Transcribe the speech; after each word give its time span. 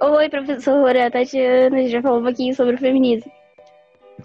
Oi, 0.00 0.28
professora 0.28 1.08
Tatiana, 1.08 1.86
já 1.88 2.02
falou 2.02 2.18
um 2.18 2.24
pouquinho 2.24 2.52
sobre 2.54 2.74
o 2.74 2.78
feminismo. 2.78 3.30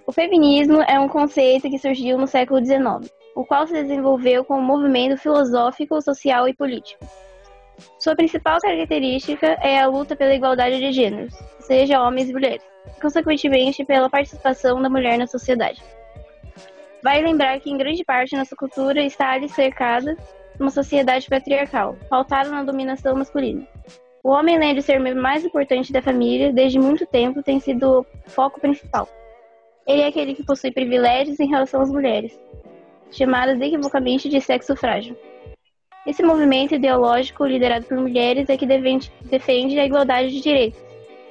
O 0.05 0.11
feminismo 0.11 0.81
é 0.81 0.99
um 0.99 1.07
conceito 1.07 1.69
que 1.69 1.77
surgiu 1.77 2.17
no 2.17 2.25
século 2.25 2.63
XIX, 2.63 3.11
o 3.35 3.45
qual 3.45 3.67
se 3.67 3.73
desenvolveu 3.73 4.43
como 4.43 4.61
um 4.61 4.65
movimento 4.65 5.15
filosófico, 5.17 6.01
social 6.01 6.49
e 6.49 6.55
político. 6.55 7.05
Sua 7.99 8.15
principal 8.15 8.59
característica 8.59 9.45
é 9.61 9.79
a 9.79 9.87
luta 9.87 10.15
pela 10.15 10.33
igualdade 10.33 10.79
de 10.79 10.91
gêneros, 10.91 11.33
seja 11.59 12.01
homens 12.01 12.29
e 12.29 12.33
mulheres, 12.33 12.63
e 12.97 12.99
consequentemente 12.99 13.85
pela 13.85 14.09
participação 14.09 14.81
da 14.81 14.89
mulher 14.89 15.19
na 15.19 15.27
sociedade. 15.27 15.83
Vai 17.03 17.21
lembrar 17.21 17.59
que 17.59 17.69
em 17.69 17.77
grande 17.77 18.03
parte 18.03 18.35
nossa 18.35 18.55
cultura 18.55 19.01
está 19.03 19.33
ali 19.33 19.47
cercada 19.47 20.15
de 20.15 20.61
uma 20.61 20.71
sociedade 20.71 21.27
patriarcal, 21.29 21.95
pautada 22.09 22.49
na 22.49 22.63
dominação 22.63 23.15
masculina. 23.15 23.65
O 24.23 24.29
homem, 24.29 24.57
além 24.57 24.75
de 24.75 24.81
ser 24.81 24.99
o 24.99 25.03
membro 25.03 25.21
mais 25.21 25.45
importante 25.45 25.93
da 25.93 26.01
família, 26.01 26.51
desde 26.51 26.77
muito 26.77 27.05
tempo 27.05 27.41
tem 27.41 27.59
sido 27.59 28.01
o 28.01 28.29
foco 28.29 28.59
principal. 28.59 29.07
Ele 29.87 30.01
é 30.01 30.07
aquele 30.07 30.35
que 30.35 30.43
possui 30.43 30.71
privilégios 30.71 31.39
em 31.39 31.47
relação 31.47 31.81
às 31.81 31.89
mulheres, 31.89 32.37
chamadas 33.11 33.59
equivocamente 33.61 34.27
de 34.27 34.41
sexo 34.41 34.75
frágil. 34.75 35.15
Esse 36.05 36.23
movimento 36.23 36.75
ideológico, 36.75 37.45
liderado 37.45 37.85
por 37.85 37.97
mulheres, 37.97 38.49
é 38.49 38.57
que 38.57 38.65
defende 38.65 39.79
a 39.79 39.85
igualdade 39.85 40.31
de 40.31 40.41
direitos. 40.41 40.79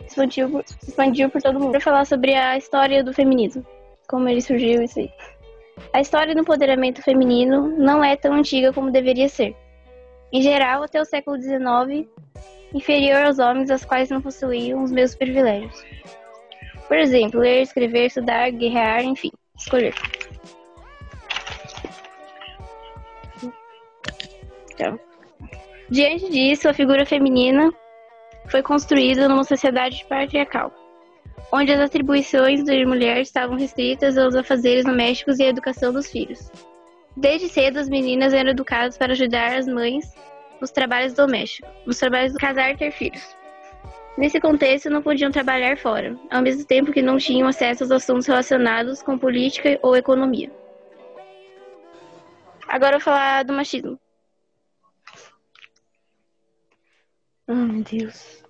Expandiu 0.07 0.51
por, 0.51 0.65
expandiu 0.87 1.31
por 1.31 1.43
todo 1.43 1.61
mundo. 1.61 1.73
Para 1.73 1.81
falar 1.81 2.05
sobre 2.07 2.35
a 2.35 2.57
história 2.57 3.05
do 3.05 3.13
feminismo, 3.13 3.65
como 4.09 4.29
ele 4.29 4.41
surgiu, 4.41 4.83
isso 4.83 4.99
aí. 4.99 5.11
A 5.93 6.01
história 6.01 6.35
do 6.35 6.41
empoderamento 6.41 7.03
feminino 7.03 7.69
não 7.77 8.03
é 8.03 8.17
tão 8.17 8.35
antiga 8.35 8.73
como 8.73 8.91
deveria 8.91 9.29
ser. 9.29 9.55
Em 10.33 10.43
geral, 10.43 10.83
até 10.83 11.01
o 11.01 11.05
século 11.05 11.41
XIX, 11.41 12.09
inferior 12.75 13.25
aos 13.25 13.39
homens, 13.39 13.71
aos 13.71 13.85
quais 13.85 14.11
não 14.11 14.21
possuíam 14.21 14.83
os 14.83 14.91
mesmos 14.91 15.17
privilégios. 15.19 15.85
Por 16.87 16.97
exemplo, 16.97 17.41
ler, 17.41 17.63
escrever, 17.63 18.07
estudar, 18.07 18.51
guerrear, 18.51 19.05
enfim, 19.05 19.31
escolher. 19.59 19.95
Então, 24.73 24.99
diante 25.91 26.31
disso, 26.31 26.69
a 26.69 26.75
figura 26.75 27.05
feminina 27.05 27.71
foi 28.49 28.63
construída 28.63 29.29
numa 29.29 29.45
sociedade 29.45 30.05
patriarcal, 30.09 30.73
onde 31.53 31.73
as 31.73 31.81
atribuições 31.81 32.65
da 32.65 32.73
mulher 32.87 33.21
estavam 33.21 33.57
restritas 33.57 34.17
aos 34.17 34.35
afazeres 34.35 34.85
domésticos 34.85 35.39
e 35.39 35.45
à 35.45 35.49
educação 35.49 35.93
dos 35.93 36.11
filhos. 36.11 36.51
Desde 37.17 37.49
cedo, 37.49 37.79
as 37.79 37.89
meninas 37.89 38.33
eram 38.33 38.51
educadas 38.51 38.97
para 38.97 39.13
ajudar 39.13 39.59
as 39.59 39.67
mães 39.67 40.07
nos 40.61 40.71
trabalhos 40.71 41.13
domésticos, 41.15 41.71
nos 41.87 41.99
trabalhos 41.99 42.33
do 42.33 42.39
casar 42.39 42.71
e 42.71 42.77
ter 42.77 42.91
filhos. 42.91 43.37
Nesse 44.17 44.41
contexto, 44.41 44.91
não 44.91 45.01
podiam 45.01 45.31
trabalhar 45.31 45.79
fora, 45.79 46.19
ao 46.31 46.43
mesmo 46.43 46.65
tempo 46.65 46.93
que 46.93 47.01
não 47.01 47.19
tinham 47.19 47.47
acesso 47.47 47.85
aos 47.85 47.93
assuntos 47.93 48.27
relacionados 48.27 49.01
com 49.01 49.17
política 49.17 49.79
ou 49.81 49.97
economia. 49.97 50.51
Agora 52.67 52.97
eu 52.97 52.99
vou 52.99 53.05
falar 53.05 53.45
do 53.45 53.53
machismo. 53.53 53.99
Oh, 57.47 57.55
meu 57.55 57.83
Deus. 57.85 58.43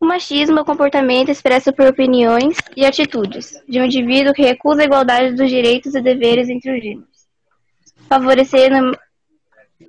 O 0.00 0.06
machismo 0.06 0.58
é 0.58 0.62
o 0.62 0.64
comportamento 0.64 1.28
expresso 1.28 1.72
por 1.72 1.86
opiniões 1.86 2.56
e 2.76 2.84
atitudes 2.84 3.62
de 3.68 3.80
um 3.80 3.84
indivíduo 3.84 4.32
que 4.32 4.42
recusa 4.42 4.82
a 4.82 4.84
igualdade 4.84 5.34
dos 5.34 5.50
direitos 5.50 5.94
e 5.94 6.00
deveres 6.00 6.48
entre 6.48 6.74
os 6.74 6.82
gêneros, 6.82 7.28
favorecendo 8.08 8.98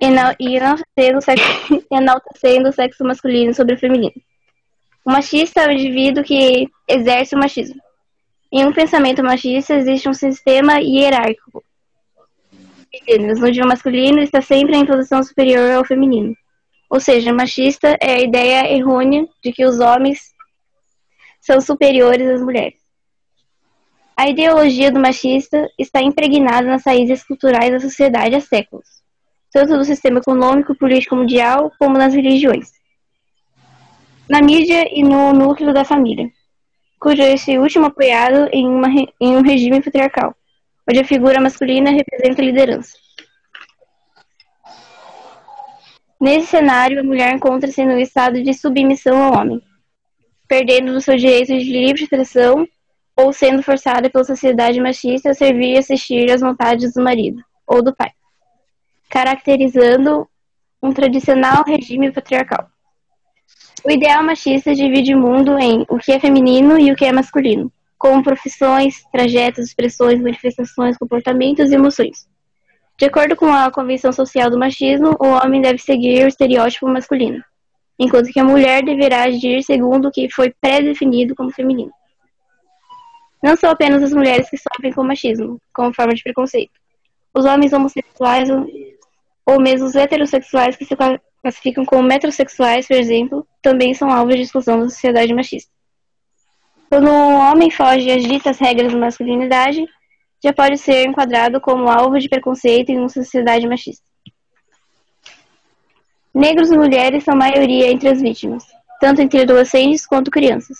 enaltecendo 0.00 1.18
o 1.18 1.22
sexo, 1.22 2.68
o 2.68 2.72
sexo 2.72 3.04
masculino 3.04 3.54
sobre 3.54 3.74
o 3.74 3.78
feminino. 3.78 4.14
O 5.04 5.10
machista 5.10 5.60
é 5.60 5.68
o 5.68 5.72
indivíduo 5.72 6.24
que 6.24 6.68
exerce 6.88 7.34
o 7.34 7.38
machismo. 7.38 7.80
Em 8.50 8.64
um 8.64 8.72
pensamento 8.72 9.22
machista 9.22 9.74
existe 9.74 10.08
um 10.08 10.14
sistema 10.14 10.80
hierárquico 10.80 11.62
o 13.62 13.66
masculino 13.66 14.20
está 14.20 14.40
sempre 14.40 14.76
em 14.76 14.86
posição 14.86 15.22
superior 15.22 15.70
ao 15.72 15.84
feminino. 15.84 16.34
Ou 16.88 17.00
seja, 17.00 17.32
machista 17.32 17.96
é 18.00 18.14
a 18.14 18.20
ideia 18.20 18.72
errônea 18.72 19.26
de 19.42 19.52
que 19.52 19.64
os 19.64 19.80
homens 19.80 20.32
são 21.40 21.60
superiores 21.60 22.28
às 22.28 22.40
mulheres. 22.40 22.78
A 24.16 24.28
ideologia 24.28 24.92
do 24.92 25.00
machista 25.00 25.68
está 25.78 26.00
impregnada 26.00 26.68
nas 26.68 26.84
raízes 26.84 27.24
culturais 27.24 27.72
da 27.72 27.80
sociedade 27.80 28.36
há 28.36 28.40
séculos, 28.40 28.86
tanto 29.54 29.76
no 29.76 29.84
sistema 29.84 30.18
econômico 30.18 30.72
e 30.72 30.76
político 30.76 31.14
mundial 31.14 31.72
como 31.78 31.96
nas 31.96 32.12
religiões, 32.12 32.72
na 34.28 34.42
mídia 34.42 34.82
e 34.92 35.04
no 35.04 35.32
núcleo 35.32 35.72
da 35.72 35.84
família, 35.84 36.28
cujo 36.98 37.22
esse 37.22 37.56
último 37.56 37.86
apoiado 37.86 38.48
em, 38.52 38.66
uma, 38.66 38.88
em 38.88 39.36
um 39.36 39.42
regime 39.42 39.80
patriarcal, 39.80 40.34
onde 40.90 40.98
a 40.98 41.04
figura 41.04 41.40
masculina 41.40 41.92
representa 41.92 42.42
a 42.42 42.44
liderança. 42.44 42.98
Nesse 46.20 46.48
cenário, 46.48 46.98
a 46.98 47.04
mulher 47.04 47.32
encontra-se 47.32 47.84
no 47.84 47.96
estado 47.96 48.42
de 48.42 48.52
submissão 48.54 49.22
ao 49.22 49.40
homem, 49.40 49.62
perdendo 50.48 50.96
os 50.96 51.04
seus 51.04 51.20
direitos 51.20 51.62
de 51.62 51.70
livre 51.70 52.02
expressão 52.02 52.66
ou 53.16 53.32
sendo 53.32 53.62
forçada 53.62 54.10
pela 54.10 54.24
sociedade 54.24 54.80
machista 54.80 55.30
a 55.30 55.34
servir 55.34 55.74
e 55.74 55.78
assistir 55.78 56.28
às 56.32 56.40
vontades 56.40 56.92
do 56.94 57.04
marido 57.04 57.40
ou 57.66 57.80
do 57.82 57.94
pai, 57.94 58.10
caracterizando 59.14 60.28
um 60.82 60.92
tradicional 60.92 61.62
regime 61.64 62.10
patriarcal. 62.10 62.68
O 63.84 63.90
ideal 63.90 64.24
machista 64.24 64.74
divide 64.74 65.14
o 65.14 65.20
mundo 65.20 65.56
em 65.56 65.86
o 65.88 65.98
que 65.98 66.10
é 66.10 66.18
feminino 66.18 66.76
e 66.76 66.90
o 66.90 66.96
que 66.96 67.04
é 67.04 67.12
masculino, 67.12 67.70
como 67.96 68.24
profissões, 68.24 69.04
trajetos, 69.12 69.66
expressões, 69.66 70.20
manifestações, 70.20 70.98
comportamentos 70.98 71.70
e 71.70 71.76
emoções. 71.76 72.26
De 72.98 73.06
acordo 73.06 73.36
com 73.36 73.46
a 73.46 73.70
convenção 73.70 74.12
social 74.12 74.50
do 74.50 74.58
machismo, 74.58 75.16
o 75.20 75.26
homem 75.26 75.62
deve 75.62 75.78
seguir 75.78 76.24
o 76.24 76.28
estereótipo 76.28 76.88
masculino, 76.88 77.40
enquanto 77.96 78.32
que 78.32 78.40
a 78.40 78.44
mulher 78.44 78.84
deverá 78.84 79.22
agir 79.24 79.62
segundo 79.62 80.08
o 80.08 80.10
que 80.10 80.28
foi 80.28 80.52
pré-definido 80.60 81.36
como 81.36 81.52
feminino. 81.52 81.92
Não 83.40 83.54
são 83.54 83.70
apenas 83.70 84.02
as 84.02 84.12
mulheres 84.12 84.50
que 84.50 84.56
sofrem 84.56 84.92
com 84.92 85.04
machismo, 85.04 85.60
como 85.72 85.94
forma 85.94 86.14
de 86.14 86.22
preconceito. 86.22 86.72
Os 87.32 87.44
homens 87.44 87.72
homossexuais 87.72 88.48
ou 89.46 89.60
mesmo 89.60 89.86
os 89.86 89.94
heterossexuais 89.94 90.76
que 90.76 90.84
se 90.84 90.96
classificam 91.42 91.84
como 91.84 92.02
metrosexuais, 92.02 92.86
por 92.86 92.96
exemplo, 92.96 93.46
também 93.60 93.92
são 93.92 94.10
alvos 94.10 94.36
de 94.36 94.42
exclusão 94.42 94.80
da 94.80 94.88
sociedade 94.88 95.34
machista. 95.34 95.70
Quando 96.88 97.10
um 97.10 97.34
homem 97.34 97.70
foge 97.70 98.10
às 98.10 98.22
ditas 98.22 98.58
regras 98.58 98.92
da 98.92 98.98
masculinidade, 98.98 99.84
já 100.42 100.52
pode 100.52 100.78
ser 100.78 101.06
enquadrado 101.06 101.60
como 101.60 101.88
alvo 101.88 102.18
de 102.18 102.28
preconceito 102.28 102.90
em 102.90 102.98
uma 102.98 103.08
sociedade 103.08 103.66
machista. 103.66 104.04
Negros 106.34 106.70
e 106.70 106.76
mulheres 106.76 107.24
são 107.24 107.36
maioria 107.36 107.90
entre 107.90 108.08
as 108.08 108.20
vítimas, 108.20 108.64
tanto 109.00 109.20
entre 109.20 109.42
adolescentes 109.42 110.06
quanto 110.06 110.30
crianças. 110.30 110.76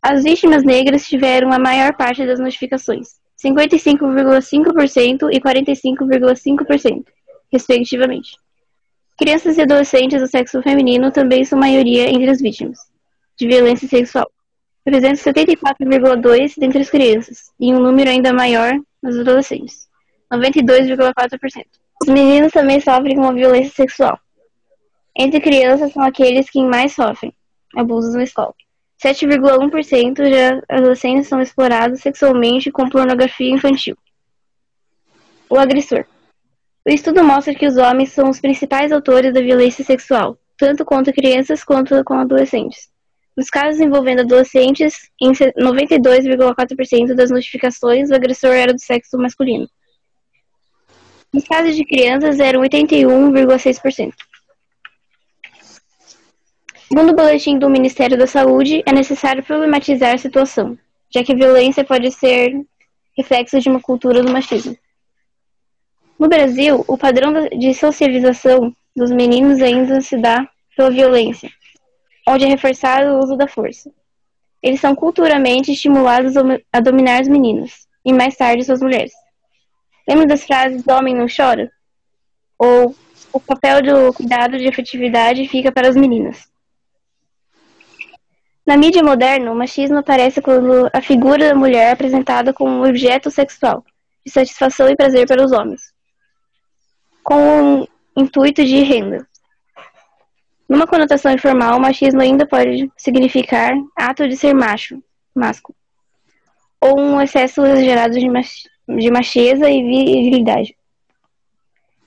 As 0.00 0.24
vítimas 0.24 0.64
negras 0.64 1.06
tiveram 1.06 1.52
a 1.52 1.58
maior 1.58 1.94
parte 1.94 2.26
das 2.26 2.40
notificações, 2.40 3.10
55,5% 3.44 5.28
e 5.32 5.40
45,5%, 5.40 7.04
respectivamente. 7.52 8.36
Crianças 9.18 9.58
e 9.58 9.62
adolescentes 9.62 10.20
do 10.20 10.26
sexo 10.26 10.62
feminino 10.62 11.12
também 11.12 11.44
são 11.44 11.58
maioria 11.58 12.08
entre 12.08 12.30
as 12.30 12.40
vítimas 12.40 12.78
de 13.36 13.46
violência 13.46 13.88
sexual. 13.88 14.30
374,2% 14.88 16.54
dentre 16.58 16.80
as 16.80 16.90
crianças, 16.90 17.52
e 17.60 17.72
um 17.72 17.78
número 17.78 18.10
ainda 18.10 18.32
maior 18.32 18.72
nos 19.02 19.18
adolescentes, 19.18 19.88
92,4%. 20.32 21.66
Os 22.02 22.08
meninos 22.08 22.50
também 22.50 22.80
sofrem 22.80 23.14
com 23.14 23.24
a 23.24 23.32
violência 23.32 23.72
sexual. 23.72 24.18
Entre 25.16 25.40
crianças 25.40 25.92
são 25.92 26.02
aqueles 26.02 26.50
que 26.50 26.64
mais 26.64 26.92
sofrem 26.94 27.32
abusos 27.76 28.14
na 28.14 28.24
escola. 28.24 28.54
7,1% 29.04 30.14
de 30.14 30.64
adolescentes 30.68 31.28
são 31.28 31.40
explorados 31.40 32.00
sexualmente 32.00 32.70
com 32.70 32.88
pornografia 32.88 33.50
infantil. 33.50 33.96
O 35.48 35.58
agressor. 35.58 36.06
O 36.84 36.90
estudo 36.90 37.22
mostra 37.22 37.54
que 37.54 37.66
os 37.66 37.76
homens 37.76 38.10
são 38.10 38.28
os 38.28 38.40
principais 38.40 38.90
autores 38.90 39.32
da 39.32 39.40
violência 39.40 39.84
sexual, 39.84 40.36
tanto 40.58 40.84
contra 40.84 41.12
crianças 41.12 41.62
quanto 41.62 42.02
com 42.02 42.14
adolescentes. 42.14 42.90
Nos 43.36 43.48
casos 43.48 43.80
envolvendo 43.80 44.20
adolescentes, 44.20 45.08
em 45.20 45.32
92,4% 45.32 47.14
das 47.14 47.30
notificações, 47.30 48.10
o 48.10 48.14
agressor 48.14 48.50
era 48.50 48.74
do 48.74 48.80
sexo 48.80 49.16
masculino. 49.16 49.68
Nos 51.32 51.44
casos 51.44 51.76
de 51.76 51.84
crianças, 51.84 52.40
eram 52.40 52.60
81,6%. 52.60 54.12
Segundo 56.88 57.12
o 57.12 57.16
boletim 57.16 57.58
do 57.58 57.70
Ministério 57.70 58.18
da 58.18 58.26
Saúde, 58.26 58.82
é 58.84 58.92
necessário 58.92 59.42
problematizar 59.42 60.14
a 60.14 60.18
situação, 60.18 60.76
já 61.08 61.24
que 61.24 61.32
a 61.32 61.36
violência 61.36 61.84
pode 61.84 62.10
ser 62.10 62.60
reflexo 63.16 63.58
de 63.60 63.68
uma 63.70 63.80
cultura 63.80 64.22
do 64.22 64.30
machismo. 64.30 64.76
No 66.22 66.28
Brasil, 66.28 66.84
o 66.86 66.96
padrão 66.96 67.48
de 67.48 67.74
socialização 67.74 68.72
dos 68.94 69.10
meninos 69.10 69.60
ainda 69.60 70.00
se 70.00 70.16
dá 70.16 70.48
pela 70.76 70.88
violência, 70.88 71.50
onde 72.28 72.44
é 72.44 72.46
reforçado 72.46 73.10
o 73.10 73.18
uso 73.18 73.36
da 73.36 73.48
força. 73.48 73.90
Eles 74.62 74.78
são 74.78 74.94
culturalmente 74.94 75.72
estimulados 75.72 76.34
a 76.72 76.78
dominar 76.78 77.22
os 77.22 77.26
meninos, 77.26 77.88
e 78.04 78.12
mais 78.12 78.36
tarde 78.36 78.62
suas 78.62 78.80
mulheres. 78.80 79.10
Lembra 80.08 80.26
das 80.26 80.44
frases 80.44 80.86
homem 80.86 81.12
não 81.12 81.26
chora? 81.26 81.68
Ou 82.56 82.94
o 83.32 83.40
papel 83.40 83.82
do 83.82 84.12
cuidado 84.12 84.56
de 84.58 84.68
afetividade 84.68 85.48
fica 85.48 85.72
para 85.72 85.88
as 85.88 85.96
meninas. 85.96 86.48
Na 88.64 88.76
mídia 88.76 89.02
moderna, 89.02 89.50
o 89.50 89.56
machismo 89.56 89.98
aparece 89.98 90.40
quando 90.40 90.88
a 90.92 91.02
figura 91.02 91.48
da 91.48 91.54
mulher 91.56 91.88
é 91.88 91.90
apresentada 91.90 92.52
como 92.52 92.70
um 92.70 92.88
objeto 92.88 93.28
sexual, 93.28 93.84
de 94.24 94.30
satisfação 94.30 94.88
e 94.88 94.94
prazer 94.94 95.26
para 95.26 95.44
os 95.44 95.50
homens, 95.50 95.91
com 97.32 97.80
o 97.80 97.88
intuito 98.14 98.62
de 98.62 98.82
renda. 98.82 99.26
Numa 100.68 100.86
conotação 100.86 101.32
informal, 101.32 101.80
machismo 101.80 102.20
ainda 102.20 102.46
pode 102.46 102.90
significar 102.96 103.72
ato 103.96 104.28
de 104.28 104.36
ser 104.36 104.52
macho, 104.54 105.02
masco, 105.34 105.74
ou 106.78 107.00
um 107.00 107.20
excesso 107.22 107.64
exagerado 107.64 108.18
de, 108.18 108.28
mach 108.28 108.68
macheza 108.86 109.70
e 109.70 109.82
virilidade. 109.82 110.76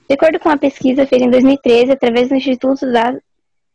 De 0.08 0.14
acordo 0.14 0.38
com 0.38 0.48
uma 0.48 0.58
pesquisa 0.58 1.04
feita 1.06 1.24
em 1.24 1.30
2013 1.30 1.90
através 1.90 2.28
do 2.28 2.36
Instituto 2.36 2.90
da 2.92 3.18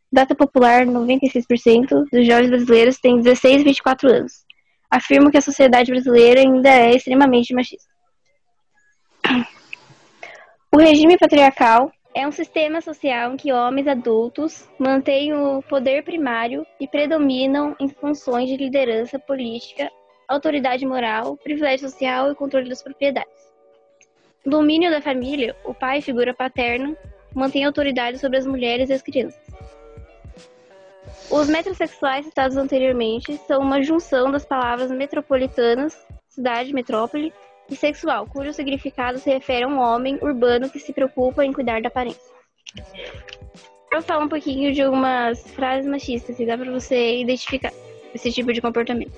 Data 0.10 0.34
Popular, 0.34 0.86
96% 0.86 2.06
dos 2.10 2.26
jovens 2.26 2.50
brasileiros 2.50 2.98
têm 2.98 3.18
16 3.18 3.62
e 3.62 3.64
24 3.66 4.10
anos. 4.10 4.46
Afirmam 4.90 5.30
que 5.30 5.38
a 5.38 5.42
sociedade 5.42 5.92
brasileira 5.92 6.40
ainda 6.40 6.70
é 6.70 6.96
extremamente 6.96 7.54
machista. 7.54 7.92
O 10.74 10.80
regime 10.80 11.18
patriarcal 11.18 11.92
é 12.16 12.26
um 12.26 12.32
sistema 12.32 12.80
social 12.80 13.34
em 13.34 13.38
que 13.38 13.52
homens 13.52 13.90
adultos 13.90 14.70
mantêm 14.80 15.34
o 15.34 15.62
poder 15.64 16.02
primário 16.02 16.66
e 16.80 16.88
predominam 16.88 17.76
em 17.78 17.90
funções 17.90 18.48
de 18.48 18.56
liderança 18.56 19.20
política, 19.20 19.92
autoridade 20.30 20.86
moral, 20.86 21.36
privilégio 21.36 21.90
social 21.90 22.32
e 22.32 22.36
controle 22.36 22.70
das 22.70 22.82
propriedades. 22.82 23.52
No 24.46 24.52
domínio 24.52 24.90
da 24.90 25.02
família, 25.02 25.54
o 25.66 25.74
pai, 25.74 26.00
figura 26.00 26.34
paterna, 26.34 26.96
mantém 27.36 27.66
autoridade 27.66 28.18
sobre 28.18 28.38
as 28.38 28.46
mulheres 28.46 28.90
e 28.90 28.94
as 28.94 29.02
crianças. 29.02 29.46
Os 31.30 31.50
metrosexuais 31.50 32.26
citados 32.26 32.56
anteriormente 32.56 33.36
são 33.46 33.62
uma 33.62 33.84
junção 33.84 34.32
das 34.32 34.46
palavras 34.46 34.90
metropolitanas, 34.90 36.02
cidade, 36.30 36.74
metrópole, 36.74 37.34
e 37.72 37.76
sexual, 37.76 38.28
cujo 38.28 38.54
significado 38.54 39.18
se 39.18 39.30
refere 39.30 39.64
a 39.64 39.68
um 39.68 39.80
homem 39.80 40.20
urbano 40.22 40.70
que 40.70 40.80
se 40.80 40.92
preocupa 40.92 41.46
em 41.46 41.54
cuidar 41.54 41.82
da 41.82 41.88
aparência. 41.88 42.32
Eu 43.92 44.00
vou 44.00 44.02
falar 44.02 44.24
um 44.24 44.30
pouquinho 44.30 44.74
de 44.74 44.82
algumas 44.82 45.42
frases 45.52 45.90
machistas, 45.90 46.36
que 46.36 46.46
dá 46.46 46.58
pra 46.58 46.70
você 46.70 47.22
identificar 47.22 47.72
esse 48.14 48.32
tipo 48.32 48.52
de 48.52 48.62
comportamento. 48.62 49.14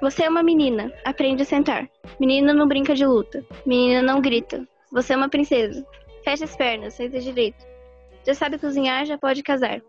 Você 0.00 0.24
é 0.24 0.28
uma 0.28 0.42
menina, 0.42 0.92
aprende 1.04 1.42
a 1.42 1.44
sentar. 1.44 1.88
Menina 2.18 2.52
não 2.52 2.66
brinca 2.66 2.94
de 2.94 3.06
luta. 3.06 3.44
Menina 3.64 4.02
não 4.02 4.20
grita. 4.20 4.66
Você 4.90 5.12
é 5.12 5.16
uma 5.16 5.28
princesa. 5.28 5.86
Feche 6.24 6.44
as 6.44 6.56
pernas, 6.56 6.94
senta 6.94 7.20
direito. 7.20 7.64
Já 8.26 8.34
sabe 8.34 8.58
cozinhar, 8.58 9.06
já 9.06 9.16
pode 9.16 9.42
casar. 9.44 9.80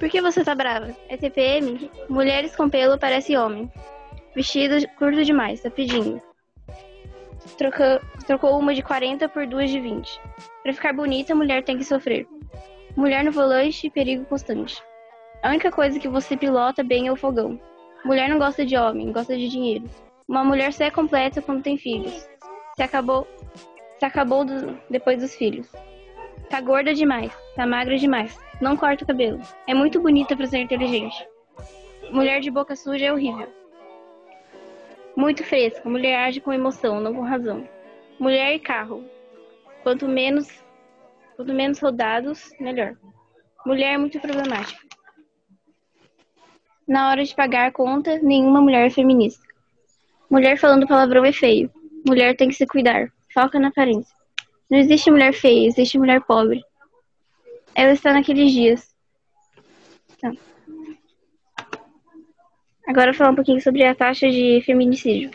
Por 0.00 0.08
que 0.08 0.22
você 0.22 0.42
tá 0.42 0.54
brava? 0.54 0.96
É 1.10 1.16
TPM? 1.18 1.90
Mulheres 2.08 2.56
com 2.56 2.70
pelo 2.70 2.98
parece 2.98 3.36
homem. 3.36 3.70
Vestido 4.34 4.76
curto 4.98 5.22
demais, 5.22 5.60
tá 5.60 5.70
pedindo. 5.70 6.22
Trocou, 7.58 8.00
trocou 8.26 8.58
uma 8.58 8.74
de 8.74 8.82
40 8.82 9.28
por 9.28 9.46
duas 9.46 9.68
de 9.68 9.78
20. 9.78 10.18
Pra 10.62 10.72
ficar 10.72 10.94
bonita, 10.94 11.34
mulher 11.34 11.62
tem 11.62 11.76
que 11.76 11.84
sofrer. 11.84 12.26
Mulher 12.96 13.22
no 13.22 13.30
volante, 13.30 13.90
perigo 13.90 14.24
constante. 14.24 14.82
A 15.42 15.50
única 15.50 15.70
coisa 15.70 16.00
que 16.00 16.08
você 16.08 16.34
pilota 16.34 16.82
bem 16.82 17.06
é 17.06 17.12
o 17.12 17.16
fogão. 17.16 17.60
Mulher 18.02 18.30
não 18.30 18.38
gosta 18.38 18.64
de 18.64 18.78
homem, 18.78 19.12
gosta 19.12 19.36
de 19.36 19.48
dinheiro. 19.48 19.84
Uma 20.26 20.42
mulher 20.42 20.72
só 20.72 20.84
é 20.84 20.90
completa 20.90 21.42
quando 21.42 21.62
tem 21.62 21.76
filhos. 21.76 22.26
Se 22.74 22.82
acabou, 22.82 23.28
se 23.98 24.04
acabou 24.06 24.46
do, 24.46 24.80
depois 24.88 25.20
dos 25.20 25.34
filhos. 25.34 25.70
Tá 26.48 26.58
gorda 26.58 26.94
demais, 26.94 27.30
tá 27.54 27.66
magra 27.66 27.98
demais. 27.98 28.38
Não 28.60 28.76
corta 28.76 29.04
o 29.04 29.06
cabelo. 29.06 29.40
É 29.66 29.72
muito 29.72 30.00
bonita 30.02 30.36
para 30.36 30.46
ser 30.46 30.58
inteligente. 30.58 31.26
Mulher 32.10 32.40
de 32.40 32.50
boca 32.50 32.76
suja 32.76 33.06
é 33.06 33.12
horrível. 33.12 33.48
Muito 35.16 35.42
fresca. 35.42 35.88
Mulher 35.88 36.26
age 36.26 36.40
com 36.40 36.52
emoção, 36.52 37.00
não 37.00 37.14
com 37.14 37.22
razão. 37.22 37.66
Mulher 38.18 38.54
e 38.54 38.58
carro. 38.58 39.02
Quanto 39.82 40.06
menos, 40.06 40.46
quanto 41.36 41.54
menos 41.54 41.78
rodados, 41.78 42.50
melhor. 42.60 42.96
Mulher 43.64 43.94
é 43.94 43.98
muito 43.98 44.20
problemática. 44.20 44.78
Na 46.86 47.08
hora 47.08 47.24
de 47.24 47.34
pagar 47.34 47.72
conta, 47.72 48.18
nenhuma 48.18 48.60
mulher 48.60 48.86
é 48.86 48.90
feminista. 48.90 49.42
Mulher 50.28 50.58
falando 50.58 50.86
palavrão 50.86 51.24
é 51.24 51.32
feio. 51.32 51.72
Mulher 52.06 52.36
tem 52.36 52.48
que 52.48 52.54
se 52.54 52.66
cuidar. 52.66 53.10
Foca 53.32 53.58
na 53.58 53.68
aparência. 53.68 54.14
Não 54.70 54.78
existe 54.78 55.10
mulher 55.10 55.32
feia, 55.32 55.66
existe 55.66 55.98
mulher 55.98 56.20
pobre 56.20 56.62
ela 57.74 57.92
está 57.92 58.12
naqueles 58.12 58.52
dias. 58.52 58.94
Então. 60.16 60.36
Agora 62.86 63.14
falar 63.14 63.30
um 63.30 63.36
pouquinho 63.36 63.60
sobre 63.60 63.84
a 63.84 63.94
taxa 63.94 64.28
de 64.28 64.62
feminicídio. 64.64 65.30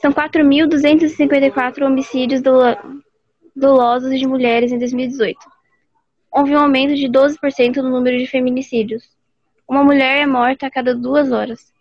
São 0.00 0.12
4.254 0.12 1.84
homicídios 1.84 2.40
dolosos 3.54 4.18
de 4.18 4.26
mulheres 4.26 4.70
em 4.70 4.78
2018. 4.78 5.38
Houve 6.30 6.54
um 6.54 6.60
aumento 6.60 6.94
de 6.94 7.08
12% 7.08 7.76
no 7.76 7.90
número 7.90 8.16
de 8.16 8.26
feminicídios. 8.26 9.02
Uma 9.66 9.82
mulher 9.82 10.22
é 10.22 10.26
morta 10.26 10.66
a 10.66 10.70
cada 10.70 10.94
duas 10.94 11.32
horas. 11.32 11.72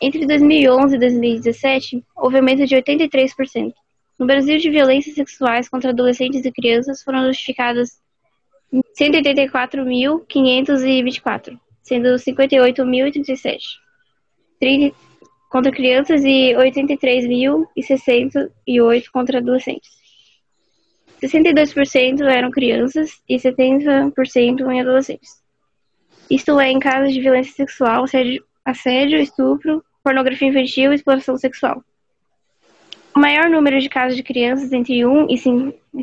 Entre 0.00 0.26
2011 0.26 0.94
e 0.94 0.98
2017, 0.98 2.04
houve 2.14 2.36
aumento 2.36 2.64
de 2.66 2.76
83%. 2.76 3.74
No 4.18 4.26
Brasil, 4.26 4.58
de 4.58 4.68
violências 4.68 5.14
sexuais 5.14 5.68
contra 5.68 5.90
adolescentes 5.90 6.44
e 6.44 6.50
crianças 6.50 7.00
foram 7.02 7.22
notificadas 7.22 8.00
184.524, 8.98 11.56
sendo 11.82 12.08
58.037 12.08 13.60
contra 15.48 15.72
crianças 15.72 16.22
e 16.24 16.52
83.068 16.54 19.04
contra 19.12 19.38
adolescentes. 19.38 19.96
62% 21.22 22.22
eram 22.22 22.50
crianças 22.50 23.22
e 23.28 23.36
70% 23.36 24.70
em 24.70 24.80
adolescentes. 24.80 25.40
Isto 26.30 26.58
é, 26.60 26.70
em 26.70 26.78
casos 26.78 27.14
de 27.14 27.20
violência 27.20 27.54
sexual, 27.54 28.04
assédio, 28.04 28.44
assédio 28.64 29.18
estupro, 29.18 29.84
pornografia 30.04 30.48
infantil 30.48 30.92
e 30.92 30.96
exploração 30.96 31.36
sexual. 31.36 31.82
O 33.18 33.20
maior 33.20 33.50
número 33.50 33.80
de 33.80 33.88
casos 33.88 34.14
de 34.14 34.22
crianças 34.22 34.72
entre 34.72 35.04
1 35.04 35.26
e 35.28 35.36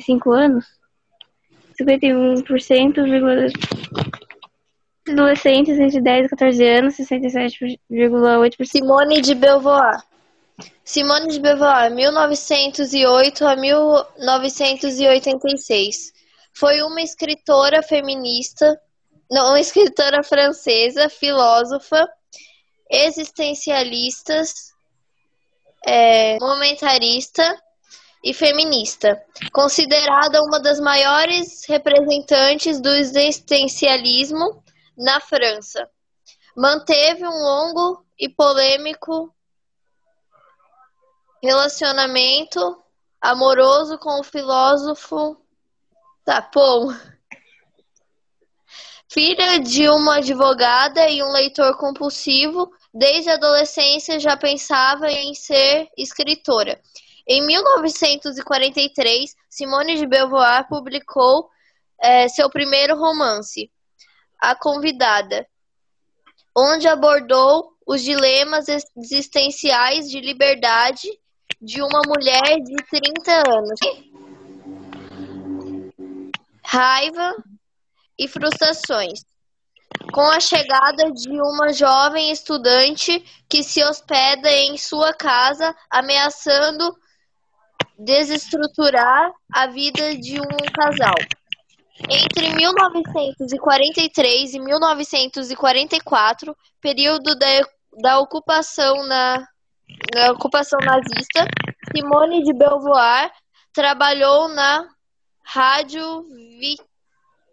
5, 0.02 0.32
anos, 0.34 0.66
51%, 1.80 3.54
adolescentes 5.08 5.80
entre 5.80 6.02
10 6.02 6.26
e 6.26 6.30
14 6.30 6.68
anos, 6.68 6.98
67,8%. 6.98 8.66
Simone 8.66 9.22
de 9.22 9.34
Beauvoir. 9.34 10.04
Simone 10.84 11.30
de 11.30 11.40
Beauvoir, 11.40 11.90
1908 11.90 13.48
a 13.48 13.56
1986. 13.56 16.12
Foi 16.52 16.82
uma 16.82 17.02
escritora 17.02 17.82
feminista, 17.82 18.78
não, 19.32 19.52
uma 19.52 19.62
escritora 19.62 20.22
francesa, 20.22 21.08
filósofa, 21.08 22.06
existencialistas, 22.92 24.75
é, 25.86 26.38
momentarista 26.40 27.62
e 28.24 28.34
feminista, 28.34 29.22
considerada 29.54 30.42
uma 30.42 30.60
das 30.60 30.80
maiores 30.80 31.64
representantes 31.68 32.82
do 32.82 32.90
existencialismo 32.90 34.64
na 34.98 35.20
França. 35.20 35.88
Manteve 36.56 37.26
um 37.26 37.44
longo 37.44 38.06
e 38.18 38.28
polêmico 38.28 39.32
relacionamento 41.44 42.82
amoroso 43.22 43.98
com 44.00 44.20
o 44.20 44.24
filósofo 44.24 45.38
Tapon. 46.24 46.94
Filha 49.08 49.60
de 49.60 49.88
uma 49.88 50.18
advogada 50.18 51.08
e 51.08 51.22
um 51.22 51.32
leitor 51.32 51.78
compulsivo, 51.78 52.72
Desde 52.98 53.30
a 53.30 53.34
adolescência 53.34 54.18
já 54.22 54.38
pensava 54.38 55.12
em 55.12 55.34
ser 55.34 55.90
escritora. 55.98 56.80
Em 57.28 57.46
1943, 57.46 59.36
Simone 59.50 59.98
de 59.98 60.08
Beauvoir 60.08 60.66
publicou 60.70 61.50
é, 62.02 62.30
seu 62.30 62.50
primeiro 62.50 62.96
romance, 62.96 63.70
A 64.40 64.56
Convidada, 64.56 65.46
onde 66.56 66.88
abordou 66.88 67.74
os 67.86 68.02
dilemas 68.02 68.68
existenciais 68.96 70.10
de 70.10 70.22
liberdade, 70.22 71.10
de 71.62 71.82
uma 71.82 72.02
mulher 72.08 72.62
de 72.64 72.76
30 72.76 73.44
anos. 73.50 73.80
Raiva 76.64 77.36
e 78.18 78.26
frustrações. 78.30 79.20
Com 80.14 80.30
a 80.30 80.40
chegada 80.40 81.12
de 81.12 81.30
uma 81.42 81.74
jovem 81.74 82.32
estudante 82.32 83.24
que 83.50 83.64
se 83.64 83.84
hospeda 83.84 84.52
em 84.52 84.78
sua 84.78 85.14
casa, 85.14 85.76
ameaçando 85.90 86.96
desestruturar 87.98 89.32
a 89.52 89.68
vida 89.68 90.16
de 90.18 90.40
um 90.40 90.48
casal. 90.74 91.16
Entre 92.10 92.54
1943 92.56 94.54
e 94.54 94.60
1944, 94.60 96.56
período 96.82 97.36
da, 97.36 97.48
da 98.02 98.20
ocupação 98.20 99.04
na, 99.08 99.48
na 100.14 100.32
ocupação 100.32 100.78
nazista, 100.80 101.48
Simone 101.96 102.44
de 102.44 102.54
Beauvoir 102.54 103.32
trabalhou 103.72 104.50
na 104.50 104.88
Rádio 105.44 106.26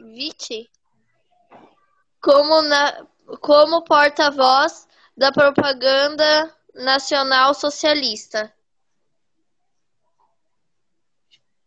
Vite 0.00 0.68
como, 2.22 2.60
como 3.40 3.84
porta-voz 3.84 4.86
da 5.16 5.32
propaganda 5.32 6.54
nacional 6.74 7.54
socialista. 7.54 8.52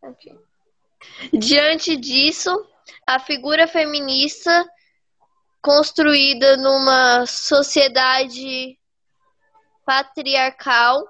Okay. 0.01 0.39
Diante 1.33 1.95
disso, 1.97 2.67
a 3.05 3.19
figura 3.19 3.67
feminista 3.67 4.65
construída 5.61 6.57
numa 6.57 7.25
sociedade 7.25 8.79
patriarcal 9.85 11.03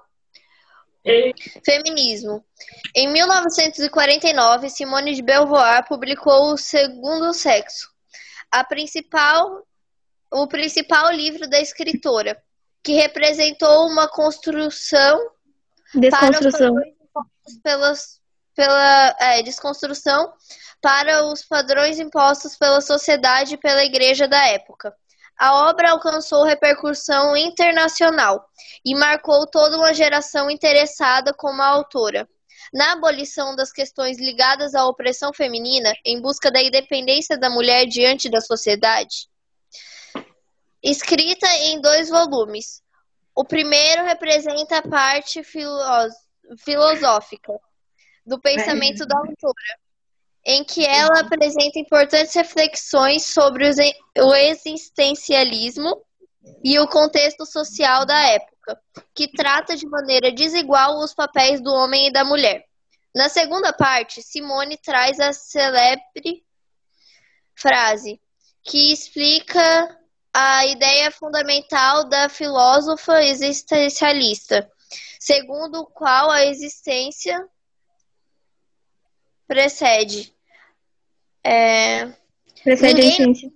Feminismo. 1.64 2.44
Em 2.94 3.08
1949, 3.12 4.68
Simone 4.68 5.14
de 5.14 5.22
Beauvoir 5.22 5.86
publicou 5.86 6.52
O 6.52 6.56
Segundo 6.56 7.32
Sexo, 7.32 7.88
a 8.50 8.64
principal, 8.64 9.66
o 10.32 10.46
principal 10.46 11.10
livro 11.12 11.48
da 11.48 11.60
escritora, 11.60 12.40
que 12.82 12.92
representou 12.92 13.86
uma 13.86 14.08
construção 14.08 15.30
Desconstrução. 15.94 16.74
para 16.74 16.96
pelas, 17.62 18.20
pela 18.54 19.16
é, 19.20 19.42
desconstrução 19.42 20.32
para 20.80 21.24
os 21.26 21.42
padrões 21.44 21.98
impostos 21.98 22.56
pela 22.56 22.80
sociedade 22.80 23.54
e 23.54 23.58
pela 23.58 23.84
igreja 23.84 24.28
da 24.28 24.46
época. 24.48 24.94
A 25.38 25.68
obra 25.68 25.90
alcançou 25.90 26.44
repercussão 26.44 27.36
internacional 27.36 28.48
e 28.84 28.94
marcou 28.94 29.46
toda 29.46 29.76
uma 29.76 29.92
geração 29.92 30.50
interessada 30.50 31.34
como 31.34 31.60
a 31.60 31.66
autora. 31.66 32.26
Na 32.72 32.92
abolição 32.92 33.54
das 33.54 33.72
questões 33.72 34.18
ligadas 34.18 34.74
à 34.74 34.86
opressão 34.86 35.32
feminina, 35.32 35.94
em 36.04 36.20
busca 36.20 36.50
da 36.50 36.62
independência 36.62 37.38
da 37.38 37.50
mulher 37.50 37.86
diante 37.86 38.28
da 38.28 38.40
sociedade. 38.40 39.28
Escrita 40.82 41.46
em 41.56 41.80
dois 41.80 42.08
volumes. 42.08 42.82
O 43.34 43.44
primeiro 43.44 44.04
representa 44.04 44.78
a 44.78 44.88
parte 44.88 45.42
filosófica 46.58 47.52
do 48.24 48.40
pensamento 48.40 49.04
da 49.06 49.18
autora, 49.18 49.78
em 50.44 50.64
que 50.64 50.86
ela 50.86 51.20
apresenta 51.20 51.78
importantes 51.78 52.34
reflexões 52.34 53.26
sobre 53.26 53.68
o 54.18 54.34
existencialismo 54.34 56.05
e 56.62 56.78
o 56.78 56.88
contexto 56.88 57.44
social 57.44 58.04
da 58.04 58.18
época, 58.28 58.80
que 59.14 59.28
trata 59.28 59.76
de 59.76 59.86
maneira 59.86 60.32
desigual 60.32 60.98
os 60.98 61.14
papéis 61.14 61.60
do 61.60 61.72
homem 61.72 62.08
e 62.08 62.12
da 62.12 62.24
mulher. 62.24 62.64
Na 63.14 63.28
segunda 63.28 63.72
parte, 63.72 64.22
Simone 64.22 64.76
traz 64.76 65.18
a 65.20 65.32
celebre 65.32 66.44
frase 67.54 68.20
que 68.62 68.92
explica 68.92 69.98
a 70.32 70.66
ideia 70.66 71.10
fundamental 71.10 72.08
da 72.08 72.28
filósofa 72.28 73.22
existencialista, 73.22 74.70
segundo 75.18 75.80
o 75.80 75.86
qual 75.86 76.30
a 76.30 76.44
existência 76.44 77.42
precede 79.46 80.34
é, 81.42 82.12
Precede 82.64 83.00
a 83.00 83.04
essência. 83.04 83.52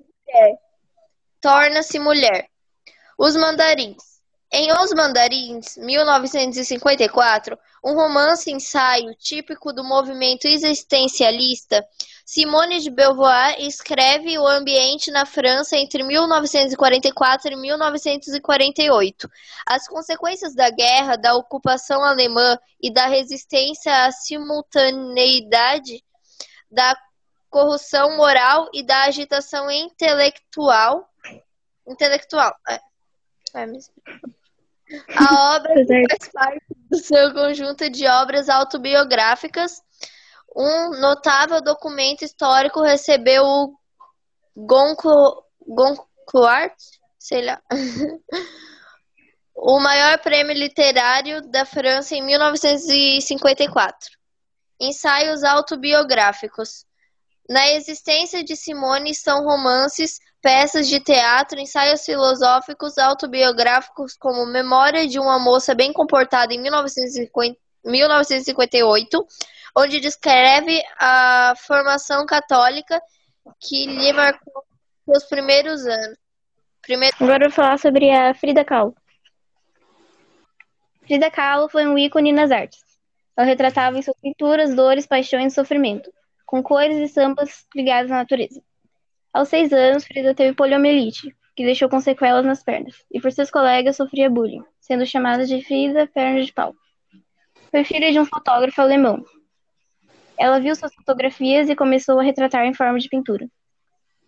Torna-se 1.41 1.99
mulher. 1.99 2.50
Os 3.23 3.37
mandarins. 3.37 4.03
Em 4.51 4.73
Os 4.73 4.95
Mandarins, 4.95 5.77
1954, 5.77 7.59
um 7.85 7.93
romance 7.93 8.51
ensaio 8.51 9.15
típico 9.15 9.75
do 9.75 9.85
movimento 9.85 10.47
existencialista, 10.47 11.87
Simone 12.25 12.81
de 12.81 12.89
Beauvoir 12.89 13.61
escreve 13.61 14.39
o 14.39 14.47
ambiente 14.47 15.11
na 15.11 15.27
França 15.27 15.77
entre 15.77 16.03
1944 16.03 17.53
e 17.53 17.57
1948. 17.57 19.31
As 19.67 19.87
consequências 19.87 20.55
da 20.55 20.71
guerra, 20.71 21.17
da 21.17 21.35
ocupação 21.35 22.03
alemã 22.03 22.59
e 22.81 22.91
da 22.91 23.07
resistência 23.07 24.07
à 24.07 24.11
simultaneidade 24.11 26.03
da 26.71 26.97
corrupção 27.51 28.17
moral 28.17 28.71
e 28.73 28.83
da 28.83 29.03
agitação 29.03 29.71
intelectual. 29.71 31.07
Intelectual. 31.87 32.55
É. 33.55 33.67
A 35.17 35.57
obra 35.57 35.75
faz 35.87 36.33
parte 36.33 36.65
do 36.91 36.99
seu 36.99 37.33
conjunto 37.33 37.89
de 37.89 38.07
obras 38.07 38.49
autobiográficas. 38.49 39.81
Um 40.55 41.01
notável 41.01 41.63
documento 41.63 42.23
histórico 42.23 42.83
recebeu 42.83 43.45
o 43.45 43.77
Goncourt, 45.67 46.75
sei 47.19 47.45
lá, 47.45 47.63
o 49.55 49.79
maior 49.79 50.19
prêmio 50.19 50.55
literário 50.55 51.41
da 51.49 51.65
França 51.65 52.17
em 52.17 52.23
1954. 52.23 54.11
Ensaios 54.81 55.45
autobiográficos. 55.45 56.85
Na 57.51 57.69
existência 57.73 58.43
de 58.45 58.55
Simone 58.55 59.11
estão 59.11 59.43
romances, 59.43 60.21
peças 60.41 60.89
de 60.89 61.01
teatro, 61.01 61.59
ensaios 61.59 62.05
filosóficos, 62.05 62.97
autobiográficos, 62.97 64.17
como 64.17 64.47
Memória 64.47 65.09
de 65.09 65.19
uma 65.19 65.37
Moça 65.37 65.75
Bem 65.75 65.93
Comportada 65.93 66.55
em 66.55 66.63
1958, 66.63 69.27
onde 69.77 69.99
descreve 69.99 70.81
a 70.97 71.55
formação 71.67 72.25
católica 72.25 73.03
que 73.59 73.85
lhe 73.85 74.13
marcou 74.13 74.63
seus 75.05 75.25
primeiros 75.25 75.85
anos. 75.85 76.17
Primeiro... 76.81 77.17
Agora 77.19 77.47
eu 77.47 77.51
vou 77.51 77.57
falar 77.57 77.81
sobre 77.81 78.13
a 78.13 78.33
Frida 78.33 78.65
Kahlo. 78.65 78.95
Frida 81.03 81.29
Kahlo 81.33 81.69
foi 81.69 81.85
um 81.85 81.99
ícone 81.99 82.31
nas 82.31 82.53
artes. 82.53 82.79
Ela 83.37 83.45
retratava 83.45 83.99
em 83.99 84.03
suas 84.03 84.21
pinturas 84.21 84.73
dores, 84.73 85.05
paixões 85.05 85.53
e 85.53 85.57
sofrimento 85.57 86.13
com 86.51 86.65
cores 86.65 86.99
e 86.99 87.05
estampas 87.05 87.65
ligadas 87.77 88.11
à 88.11 88.17
natureza. 88.17 88.61
Aos 89.33 89.49
seis 89.49 89.73
anos, 89.73 90.05
Frida 90.05 90.35
teve 90.35 90.53
poliomielite, 90.53 91.33
que 91.55 91.65
deixou 91.65 91.89
com 91.89 92.01
sequelas 92.01 92.45
nas 92.45 92.61
pernas, 92.61 93.05
e 93.09 93.21
por 93.21 93.31
seus 93.31 93.53
colegas 93.53 93.95
sofria 93.95 94.29
bullying, 94.29 94.65
sendo 94.81 95.07
chamada 95.07 95.47
de 95.47 95.63
Frida 95.63 96.09
Perna 96.09 96.43
de 96.43 96.53
Pau. 96.53 96.75
Foi 97.71 97.85
filha 97.85 98.11
de 98.11 98.19
um 98.19 98.25
fotógrafo 98.25 98.81
alemão. 98.81 99.25
Ela 100.37 100.59
viu 100.59 100.75
suas 100.75 100.93
fotografias 100.93 101.71
e 101.71 101.77
começou 101.77 102.19
a 102.19 102.23
retratar 102.25 102.67
em 102.67 102.75
forma 102.75 102.99
de 102.99 103.09
pintura. 103.09 103.49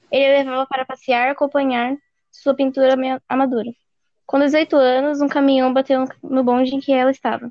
Ele 0.08 0.28
levava 0.28 0.64
para 0.64 0.84
passear 0.84 1.28
acompanhar 1.28 1.96
sua 2.30 2.54
pintura 2.54 2.94
amadora. 3.28 3.72
Com 4.24 4.38
18 4.38 4.76
anos, 4.76 5.20
um 5.20 5.26
caminhão 5.26 5.72
bateu 5.72 6.04
no 6.22 6.44
bonde 6.44 6.72
em 6.72 6.78
que 6.78 6.92
ela 6.92 7.10
estava, 7.10 7.50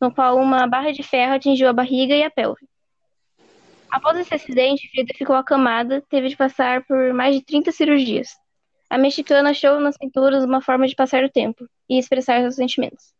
no 0.00 0.14
qual 0.14 0.38
uma 0.38 0.68
barra 0.68 0.92
de 0.92 1.02
ferro 1.02 1.34
atingiu 1.34 1.68
a 1.68 1.72
barriga 1.72 2.14
e 2.14 2.22
a 2.22 2.30
pelve. 2.30 2.64
Após 3.94 4.18
esse 4.18 4.34
acidente, 4.34 4.90
Frida 4.90 5.14
ficou 5.16 5.36
acamada, 5.36 6.02
teve 6.10 6.28
de 6.28 6.36
passar 6.36 6.84
por 6.84 7.14
mais 7.14 7.36
de 7.36 7.44
30 7.44 7.70
cirurgias. 7.70 8.26
A 8.90 8.98
mexicana 8.98 9.50
achou 9.50 9.78
nas 9.78 9.96
pinturas 9.96 10.42
uma 10.42 10.60
forma 10.60 10.88
de 10.88 10.96
passar 10.96 11.22
o 11.22 11.30
tempo 11.30 11.64
e 11.88 11.96
expressar 11.96 12.40
seus 12.40 12.56
sentimentos. 12.56 13.14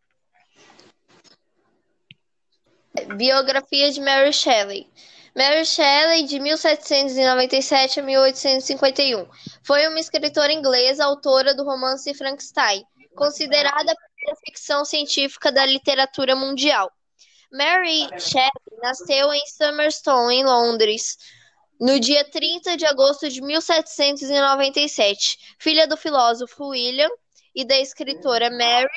Biografia 3.15 3.89
de 3.89 4.01
Mary 4.01 4.33
Shelley. 4.33 4.85
Mary 5.33 5.65
Shelley, 5.65 6.25
de 6.25 6.41
1797 6.41 8.01
a 8.01 8.03
1851, 8.03 9.27
foi 9.63 9.87
uma 9.87 9.99
escritora 10.01 10.51
inglesa, 10.51 11.05
autora 11.05 11.55
do 11.55 11.63
romance 11.63 12.13
Frankenstein, 12.13 12.83
considerada 13.15 13.93
a 13.93 13.95
primeira 13.95 14.41
ficção 14.45 14.83
científica 14.83 15.53
da 15.53 15.65
literatura 15.65 16.35
mundial. 16.35 16.91
Mary 17.51 18.07
Shelley 18.19 18.79
nasceu 18.81 19.33
em 19.33 19.45
Summerstone, 19.47 20.35
em 20.35 20.43
Londres, 20.45 21.17
no 21.79 21.99
dia 21.99 22.23
30 22.29 22.77
de 22.77 22.85
agosto 22.85 23.29
de 23.29 23.41
1797. 23.41 25.37
Filha 25.59 25.87
do 25.87 25.97
filósofo 25.97 26.67
William 26.69 27.09
e 27.53 27.63
da 27.65 27.77
escritora 27.77 28.49
Mary, 28.49 28.89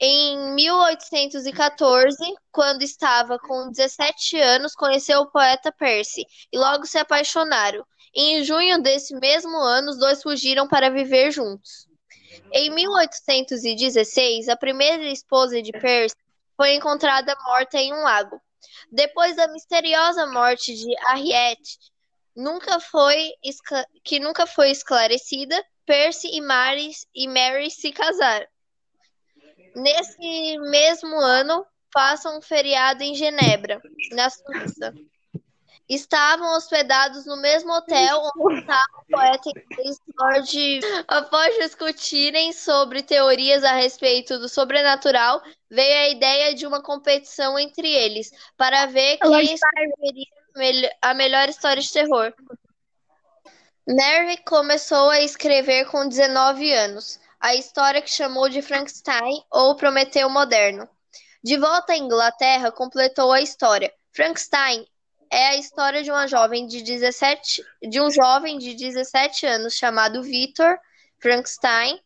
Em 0.00 0.54
1814, 0.54 2.16
quando 2.50 2.82
estava 2.82 3.38
com 3.38 3.70
17 3.70 4.40
anos, 4.40 4.74
conheceu 4.74 5.20
o 5.20 5.30
poeta 5.30 5.70
Percy 5.70 6.24
e 6.52 6.58
logo 6.58 6.86
se 6.86 6.98
apaixonaram. 6.98 7.84
Em 8.14 8.42
junho 8.42 8.82
desse 8.82 9.14
mesmo 9.14 9.56
ano, 9.58 9.90
os 9.90 9.98
dois 9.98 10.22
fugiram 10.22 10.66
para 10.66 10.90
viver 10.90 11.30
juntos. 11.30 11.86
Em 12.52 12.70
1816, 12.70 14.48
a 14.48 14.56
primeira 14.56 15.04
esposa 15.10 15.60
de 15.62 15.70
Percy 15.72 16.16
foi 16.60 16.74
encontrada 16.74 17.34
morta 17.42 17.78
em 17.78 17.90
um 17.90 18.02
lago. 18.02 18.38
Depois 18.92 19.34
da 19.34 19.48
misteriosa 19.48 20.26
morte 20.26 20.74
de 20.74 20.94
Harriet, 21.06 21.78
nunca 22.36 22.78
foi 22.78 23.30
que 24.04 24.20
nunca 24.20 24.46
foi 24.46 24.70
esclarecida, 24.70 25.58
Percy 25.86 26.28
e 26.30 26.42
Mary, 26.42 26.90
e 27.14 27.26
Mary 27.26 27.70
se 27.70 27.90
casaram. 27.92 28.46
Nesse 29.74 30.58
mesmo 30.70 31.18
ano, 31.18 31.64
passam 31.90 32.36
um 32.36 32.42
feriado 32.42 33.02
em 33.02 33.14
Genebra, 33.14 33.80
na 34.12 34.28
Suíça. 34.28 34.92
Estavam 35.90 36.56
hospedados 36.56 37.26
no 37.26 37.36
mesmo 37.38 37.72
hotel 37.72 38.22
onde 38.38 38.60
estava 38.60 38.84
o 38.96 39.04
poeta 39.10 39.48
inglês 39.48 39.98
Lord. 40.16 40.80
Após 41.08 41.56
discutirem 41.56 42.52
sobre 42.52 43.02
teorias 43.02 43.64
a 43.64 43.72
respeito 43.72 44.38
do 44.38 44.48
sobrenatural, 44.48 45.42
veio 45.68 45.98
a 45.98 46.08
ideia 46.10 46.54
de 46.54 46.64
uma 46.64 46.80
competição 46.80 47.58
entre 47.58 47.92
eles 47.92 48.30
para 48.56 48.86
ver 48.86 49.18
quem 49.18 49.52
escreveria 49.52 50.92
a 51.02 51.12
melhor 51.12 51.48
história 51.48 51.82
de 51.82 51.92
terror. 51.92 52.32
Mary 53.84 54.36
começou 54.44 55.10
a 55.10 55.20
escrever 55.20 55.86
com 55.86 56.06
19 56.06 56.72
anos 56.72 57.18
a 57.40 57.56
história 57.56 58.00
que 58.00 58.10
chamou 58.10 58.48
de 58.48 58.62
Frankenstein 58.62 59.44
ou 59.50 59.74
Prometeu 59.74 60.30
Moderno. 60.30 60.88
De 61.42 61.56
volta 61.56 61.94
à 61.94 61.96
Inglaterra, 61.96 62.70
completou 62.70 63.32
a 63.32 63.40
história. 63.40 63.92
Frankenstein 64.12 64.86
é 65.30 65.48
a 65.48 65.56
história 65.56 66.02
de 66.02 66.10
uma 66.10 66.26
jovem 66.26 66.66
de 66.66 66.82
17, 66.82 67.64
de 67.88 68.00
um 68.00 68.10
jovem 68.10 68.58
de 68.58 68.74
17 68.74 69.46
anos 69.46 69.74
chamado 69.74 70.22
Victor 70.22 70.76
Frankenstein, 71.20 72.00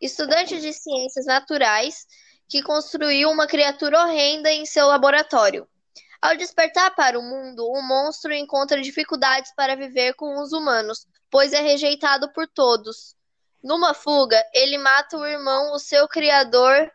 estudante 0.00 0.58
de 0.58 0.72
ciências 0.72 1.26
naturais, 1.26 2.06
que 2.48 2.62
construiu 2.62 3.30
uma 3.30 3.46
criatura 3.46 4.00
horrenda 4.00 4.50
em 4.50 4.64
seu 4.64 4.86
laboratório. 4.86 5.68
Ao 6.22 6.34
despertar 6.36 6.94
para 6.94 7.18
o 7.18 7.22
mundo, 7.22 7.68
o 7.68 7.82
monstro 7.82 8.32
encontra 8.32 8.80
dificuldades 8.80 9.52
para 9.54 9.76
viver 9.76 10.14
com 10.14 10.40
os 10.40 10.52
humanos, 10.52 11.06
pois 11.30 11.52
é 11.52 11.60
rejeitado 11.60 12.32
por 12.32 12.48
todos. 12.48 13.14
Numa 13.62 13.92
fuga, 13.92 14.42
ele 14.54 14.78
mata 14.78 15.16
o 15.16 15.26
irmão, 15.26 15.72
o 15.72 15.78
seu 15.78 16.08
criador. 16.08 16.90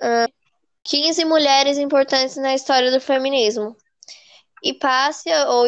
Uh, 0.00 0.41
15 0.84 1.24
mulheres 1.24 1.78
importantes 1.78 2.36
na 2.36 2.54
história 2.54 2.90
do 2.90 3.00
feminismo. 3.00 3.76
Hipácia 4.62 5.48
ou, 5.48 5.64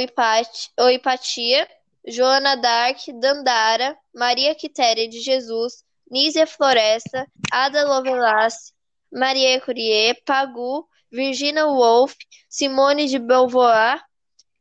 ou 0.80 0.90
Hipatia, 0.90 1.68
Joana 2.06 2.56
Dark, 2.56 2.98
Dandara, 3.20 3.96
Maria 4.14 4.54
Quitéria 4.54 5.08
de 5.08 5.20
Jesus, 5.20 5.84
Nízia 6.10 6.46
Floresta, 6.46 7.26
Ada 7.50 7.84
Lovelace, 7.84 8.72
Maria 9.12 9.60
Curie, 9.60 10.14
Pagu, 10.26 10.86
Virginia 11.10 11.66
Woolf, 11.66 12.14
Simone 12.48 13.06
de 13.06 13.18
Beauvoir, 13.18 14.02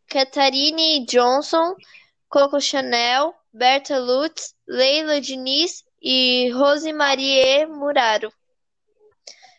Catherine 0.08 1.06
Johnson, 1.06 1.76
Coco 2.30 2.60
Chanel, 2.60 3.34
Berta 3.52 3.98
Lutz, 4.00 4.56
Leila 4.68 5.20
Diniz 5.20 5.84
e 6.02 6.52
Rosemarie 6.52 7.66
Muraro. 7.66 8.32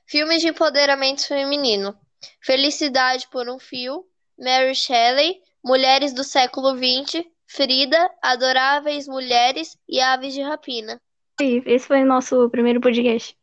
Filmes 0.06 0.40
de 0.40 0.48
empoderamento 0.48 1.26
feminino: 1.26 1.96
Felicidade 2.40 3.28
por 3.30 3.48
um 3.48 3.58
Fio, 3.58 4.04
Mary 4.38 4.74
Shelley, 4.74 5.40
Mulheres 5.64 6.12
do 6.12 6.22
Século 6.22 6.76
XX, 6.76 7.24
Frida, 7.46 8.10
Adoráveis 8.22 9.06
Mulheres 9.06 9.78
e 9.88 10.00
Aves 10.00 10.34
de 10.34 10.42
Rapina. 10.42 11.00
Esse 11.40 11.86
foi 11.86 12.02
o 12.02 12.06
nosso 12.06 12.48
primeiro 12.50 12.80
podcast. 12.80 13.36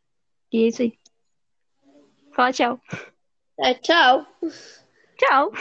E 0.52 0.64
é 0.64 0.68
isso 0.68 0.82
aí. 0.82 0.98
Fala 2.34 2.52
tchau. 2.52 2.80
É, 3.58 3.74
tchau. 3.74 4.26
Tchau. 5.18 5.52